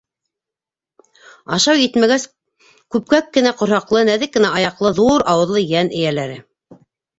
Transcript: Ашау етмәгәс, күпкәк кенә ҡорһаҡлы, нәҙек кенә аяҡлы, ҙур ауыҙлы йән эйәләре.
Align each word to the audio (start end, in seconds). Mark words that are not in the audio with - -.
Ашау 1.57 1.77
етмәгәс, 1.81 2.25
күпкәк 2.97 3.29
кенә 3.37 3.53
ҡорһаҡлы, 3.61 4.03
нәҙек 4.11 4.35
кенә 4.39 4.53
аяҡлы, 4.63 4.95
ҙур 5.03 5.29
ауыҙлы 5.37 5.65
йән 5.69 5.95
эйәләре. 6.03 6.43